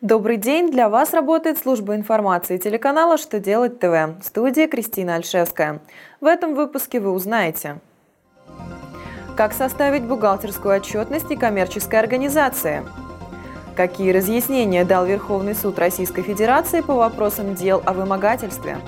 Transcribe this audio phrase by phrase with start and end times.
[0.00, 0.70] Добрый день!
[0.70, 5.80] Для вас работает служба информации телеканала «Что делать ТВ» в студии Кристина Альшевская.
[6.22, 7.80] В этом выпуске вы узнаете
[9.36, 12.82] Как составить бухгалтерскую отчетность некоммерческой организации?
[13.76, 18.78] Какие разъяснения дал Верховный суд Российской Федерации по вопросам дел о вымогательстве?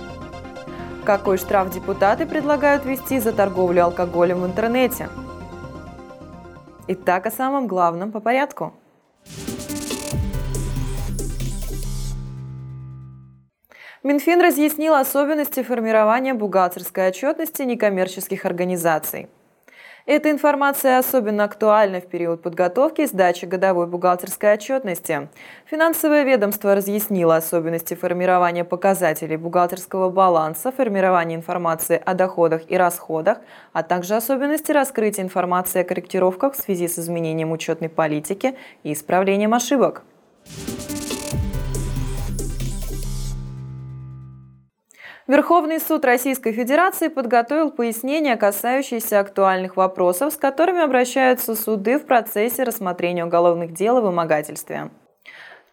[1.05, 5.11] Какой штраф депутаты предлагают ввести за торговлю алкоголем в интернете?
[6.89, 8.73] Итак, о самом главном по порядку–
[14.05, 19.28] Минфин разъяснил особенности формирования бухгалтерской отчетности некоммерческих организаций.
[20.06, 25.28] Эта информация особенно актуальна в период подготовки и сдачи годовой бухгалтерской отчетности.
[25.66, 33.39] Финансовое ведомство разъяснило особенности формирования показателей бухгалтерского баланса, формирования информации о доходах и расходах,
[33.73, 39.55] а также особенности раскрытия информации о корректировках в связи с изменением учетной политики и исправлением
[39.55, 40.03] ошибок.
[45.28, 52.64] Верховный суд Российской Федерации подготовил пояснения, касающиеся актуальных вопросов, с которыми обращаются суды в процессе
[52.64, 54.91] рассмотрения уголовных дел о вымогательстве.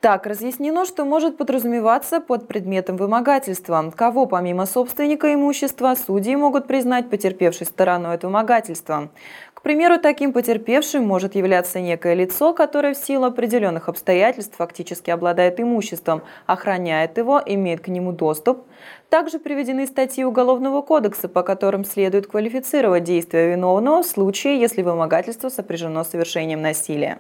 [0.02, 7.10] Так, разъяснено, что может подразумеваться под предметом вымогательства, кого помимо собственника имущества судьи могут признать
[7.10, 9.10] потерпевшей стороной от вымогательства.
[9.54, 15.60] К примеру, таким потерпевшим может являться некое лицо, которое в силу определенных обстоятельств фактически обладает
[15.60, 18.64] имуществом, охраняет его, имеет к нему доступ.
[19.10, 25.50] Также приведены статьи Уголовного кодекса, по которым следует квалифицировать действия виновного в случае, если вымогательство
[25.50, 27.20] сопряжено с совершением насилия.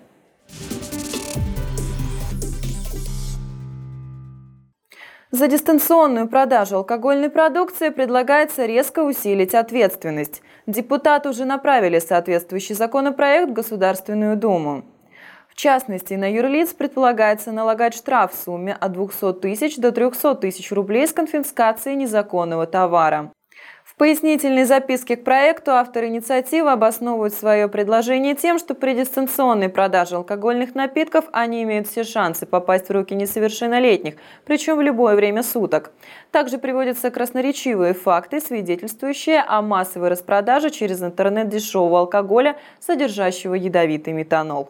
[5.39, 10.41] За дистанционную продажу алкогольной продукции предлагается резко усилить ответственность.
[10.67, 14.83] Депутаты уже направили соответствующий законопроект в Государственную Думу.
[15.47, 20.73] В частности, на юрлиц предполагается налагать штраф в сумме от 200 тысяч до 300 тысяч
[20.73, 23.31] рублей с конфискацией незаконного товара
[24.00, 30.73] пояснительной записке к проекту автор инициативы обосновывают свое предложение тем, что при дистанционной продаже алкогольных
[30.73, 34.15] напитков они имеют все шансы попасть в руки несовершеннолетних,
[34.45, 35.92] причем в любое время суток.
[36.32, 44.70] Также приводятся красноречивые факты, свидетельствующие о массовой распродаже через интернет дешевого алкоголя, содержащего ядовитый метанол.